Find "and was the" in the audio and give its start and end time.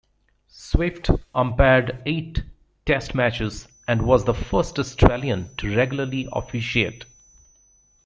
3.87-4.33